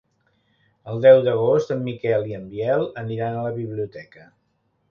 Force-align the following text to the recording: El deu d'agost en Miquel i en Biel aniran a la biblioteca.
El 0.93 1.03
deu 1.03 1.19
d'agost 1.27 1.75
en 1.75 1.85
Miquel 1.91 2.27
i 2.31 2.35
en 2.39 2.49
Biel 2.55 2.89
aniran 3.05 3.37
a 3.43 3.47
la 3.49 3.55
biblioteca. 3.61 4.29